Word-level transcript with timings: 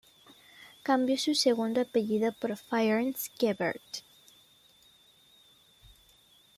Cambió 0.81 1.15
su 1.15 1.35
segundo 1.35 1.79
apellido 1.81 2.31
por 2.31 2.57
Fierens-Gevaert. 2.57 4.01